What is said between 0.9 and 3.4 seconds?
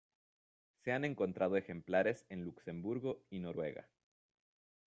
han encontrado ejemplares en Luxemburgo y